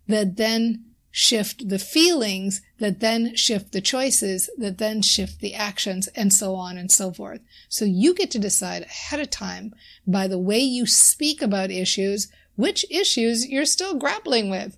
that 0.08 0.38
then 0.38 0.86
shift 1.12 1.70
the 1.70 1.80
feelings, 1.80 2.62
that 2.78 3.00
then 3.00 3.36
shift 3.36 3.72
the 3.72 3.82
choices, 3.82 4.50
that 4.58 4.78
then 4.78 5.02
shift 5.02 5.40
the 5.40 5.56
actions, 5.56 6.08
and 6.10 6.32
so 6.32 6.56
on 6.56 6.78
and 6.78 6.92
so 6.92 7.12
forth. 7.12 7.42
So 7.68 7.86
you 7.86 8.14
get 8.14 8.32
to 8.32 8.40
decide 8.40 8.84
ahead 8.84 9.20
of 9.20 9.30
time 9.30 9.74
by 10.06 10.28
the 10.28 10.40
way 10.40 10.60
you 10.60 10.86
speak 10.86 11.42
about 11.42 11.72
issues, 11.72 12.32
which 12.56 12.86
issues 12.92 13.48
you're 13.48 13.66
still 13.66 13.96
grappling 13.96 14.50
with. 14.50 14.78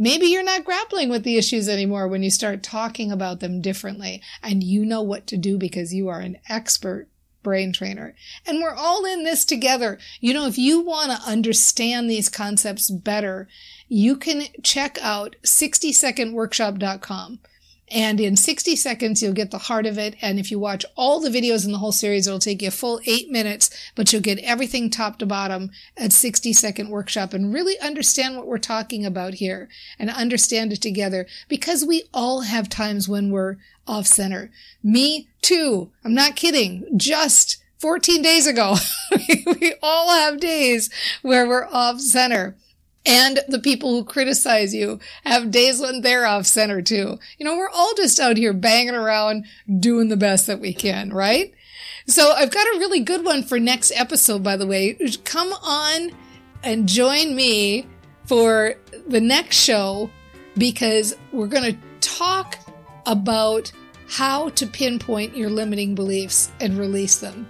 Maybe 0.00 0.26
you're 0.26 0.44
not 0.44 0.64
grappling 0.64 1.08
with 1.08 1.24
the 1.24 1.36
issues 1.36 1.68
anymore 1.68 2.06
when 2.06 2.22
you 2.22 2.30
start 2.30 2.62
talking 2.62 3.10
about 3.10 3.40
them 3.40 3.60
differently 3.60 4.22
and 4.42 4.62
you 4.62 4.84
know 4.84 5.02
what 5.02 5.26
to 5.28 5.36
do 5.36 5.58
because 5.58 5.92
you 5.92 6.08
are 6.08 6.20
an 6.20 6.38
expert 6.48 7.08
brain 7.42 7.72
trainer. 7.72 8.14
And 8.46 8.60
we're 8.60 8.74
all 8.74 9.04
in 9.04 9.24
this 9.24 9.44
together. 9.44 9.98
You 10.20 10.34
know, 10.34 10.46
if 10.46 10.58
you 10.58 10.80
want 10.80 11.10
to 11.10 11.28
understand 11.28 12.08
these 12.10 12.28
concepts 12.28 12.90
better, 12.90 13.48
you 13.88 14.16
can 14.16 14.44
check 14.62 14.98
out 15.00 15.36
60secondworkshop.com. 15.42 17.40
And 17.90 18.20
in 18.20 18.36
60 18.36 18.76
seconds, 18.76 19.22
you'll 19.22 19.32
get 19.32 19.50
the 19.50 19.58
heart 19.58 19.86
of 19.86 19.98
it. 19.98 20.14
And 20.20 20.38
if 20.38 20.50
you 20.50 20.58
watch 20.58 20.84
all 20.94 21.20
the 21.20 21.30
videos 21.30 21.64
in 21.64 21.72
the 21.72 21.78
whole 21.78 21.92
series, 21.92 22.26
it'll 22.26 22.38
take 22.38 22.60
you 22.60 22.68
a 22.68 22.72
full 22.72 23.00
eight 23.06 23.30
minutes, 23.30 23.70
but 23.94 24.12
you'll 24.12 24.22
get 24.22 24.38
everything 24.40 24.90
top 24.90 25.18
to 25.18 25.26
bottom 25.26 25.70
at 25.96 26.12
60 26.12 26.52
second 26.52 26.90
workshop 26.90 27.32
and 27.32 27.52
really 27.52 27.78
understand 27.80 28.36
what 28.36 28.46
we're 28.46 28.58
talking 28.58 29.06
about 29.06 29.34
here 29.34 29.68
and 29.98 30.10
understand 30.10 30.72
it 30.72 30.82
together 30.82 31.26
because 31.48 31.84
we 31.84 32.04
all 32.12 32.42
have 32.42 32.68
times 32.68 33.08
when 33.08 33.30
we're 33.30 33.56
off 33.88 34.06
center. 34.06 34.50
Me 34.82 35.28
too. 35.42 35.90
I'm 36.04 36.14
not 36.14 36.36
kidding. 36.36 36.86
Just 36.96 37.62
14 37.78 38.22
days 38.22 38.46
ago, 38.46 38.76
we 39.60 39.74
all 39.82 40.10
have 40.10 40.40
days 40.40 40.90
where 41.22 41.48
we're 41.48 41.66
off 41.66 42.00
center. 42.00 42.56
And 43.06 43.40
the 43.48 43.60
people 43.60 43.90
who 43.90 44.04
criticize 44.04 44.74
you 44.74 44.98
have 45.24 45.50
days 45.50 45.80
when 45.80 46.02
they're 46.02 46.26
off 46.26 46.46
center 46.46 46.82
too. 46.82 47.18
You 47.38 47.46
know, 47.46 47.56
we're 47.56 47.70
all 47.70 47.94
just 47.96 48.20
out 48.20 48.36
here 48.36 48.52
banging 48.52 48.94
around 48.94 49.46
doing 49.80 50.08
the 50.08 50.16
best 50.16 50.46
that 50.46 50.60
we 50.60 50.74
can, 50.74 51.10
right? 51.10 51.54
So 52.06 52.32
I've 52.32 52.50
got 52.50 52.66
a 52.66 52.78
really 52.78 53.00
good 53.00 53.24
one 53.24 53.42
for 53.42 53.58
next 53.58 53.92
episode, 53.94 54.42
by 54.42 54.56
the 54.56 54.66
way. 54.66 54.98
Come 55.24 55.52
on 55.52 56.10
and 56.62 56.88
join 56.88 57.34
me 57.34 57.86
for 58.26 58.74
the 59.06 59.20
next 59.20 59.56
show 59.56 60.10
because 60.56 61.16
we're 61.32 61.46
going 61.46 61.72
to 61.72 61.78
talk 62.00 62.58
about 63.08 63.72
how 64.06 64.50
to 64.50 64.66
pinpoint 64.66 65.34
your 65.36 65.48
limiting 65.48 65.94
beliefs 65.94 66.52
and 66.60 66.78
release 66.78 67.18
them. 67.18 67.48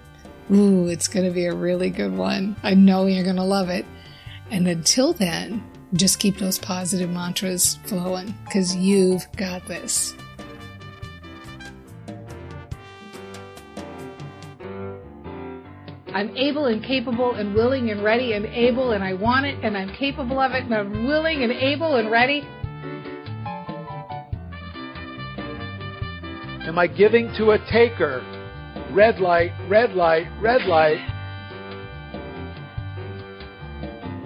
Ooh, 0.52 0.86
it's 0.86 1.08
going 1.08 1.26
to 1.26 1.32
be 1.32 1.44
a 1.44 1.54
really 1.54 1.90
good 1.90 2.16
one. 2.16 2.56
I 2.62 2.74
know 2.74 3.06
you're 3.06 3.24
going 3.24 3.36
to 3.36 3.42
love 3.42 3.68
it. 3.68 3.84
And 4.50 4.66
until 4.68 5.12
then, 5.12 5.62
just 5.92 6.20
keep 6.20 6.38
those 6.38 6.58
positive 6.58 7.10
mantras 7.10 7.78
flowing 7.84 8.34
because 8.44 8.74
you've 8.76 9.30
got 9.36 9.66
this. 9.66 10.14
I'm 16.14 16.34
able 16.36 16.66
and 16.66 16.82
capable 16.82 17.34
and 17.34 17.54
willing 17.54 17.90
and 17.90 18.02
ready 18.02 18.32
and 18.32 18.46
able 18.46 18.92
and 18.92 19.04
I 19.04 19.12
want 19.12 19.46
it 19.46 19.58
and 19.62 19.76
I'm 19.76 19.92
capable 19.92 20.40
of 20.40 20.52
it 20.52 20.64
and 20.64 20.74
I'm 20.74 21.06
willing 21.06 21.42
and 21.42 21.52
able 21.52 21.96
and 21.96 22.10
ready. 22.10 22.46
Am 26.68 26.78
I 26.78 26.86
giving 26.86 27.32
to 27.38 27.52
a 27.52 27.58
taker? 27.72 28.22
Red 28.92 29.20
light, 29.20 29.52
red 29.70 29.94
light, 29.94 30.26
red 30.38 30.66
light. 30.66 30.98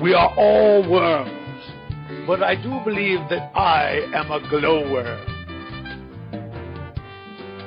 We 0.02 0.12
are 0.12 0.34
all 0.36 0.82
worms, 0.90 2.26
but 2.26 2.42
I 2.42 2.56
do 2.56 2.80
believe 2.84 3.20
that 3.30 3.56
I 3.56 4.00
am 4.12 4.32
a 4.32 4.40
glowworm. 4.50 5.20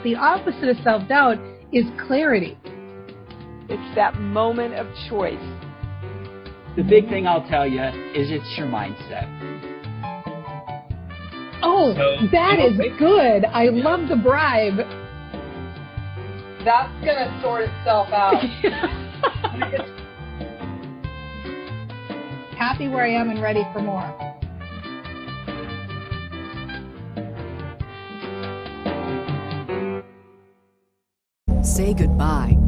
The 0.03 0.15
opposite 0.15 0.67
of 0.67 0.75
self 0.83 1.07
doubt 1.07 1.37
is 1.71 1.85
clarity. 2.05 2.57
It's 3.69 3.95
that 3.95 4.19
moment 4.19 4.73
of 4.73 4.87
choice. 5.09 5.39
The 6.75 6.83
big 6.83 7.07
thing 7.07 7.27
I'll 7.27 7.47
tell 7.47 7.65
you 7.65 7.81
is 7.81 8.29
it's 8.29 8.57
your 8.57 8.67
mindset. 8.67 9.54
Oh, 11.67 11.95
so, 11.95 12.27
that 12.31 12.59
is 12.59 12.77
good. 12.99 13.43
I 13.45 13.69
love 13.69 14.07
the 14.07 14.15
bribe. 14.15 14.77
That's 16.63 16.93
going 17.03 17.17
to 17.17 17.39
sort 17.41 17.63
itself 17.63 18.13
out. 18.13 18.35
Happy 22.55 22.87
where 22.87 23.03
I 23.03 23.09
am 23.09 23.31
and 23.31 23.41
ready 23.41 23.63
for 23.73 23.81
more. 23.81 24.05
Say 31.63 31.95
goodbye 31.95 32.54